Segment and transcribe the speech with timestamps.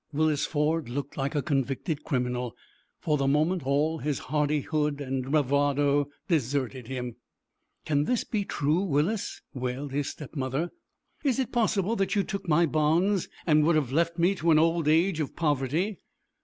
[0.11, 2.55] Willis Ford looked like a convicted criminal.
[3.01, 7.17] For the moment all his hardihood and bravado deserted him.
[7.85, 10.71] "Can this be true, Willis?" wailed his stepmother.
[11.23, 14.57] "Is it possible that you took my bonds, and would have left me to an
[14.57, 15.99] old age of poverty?"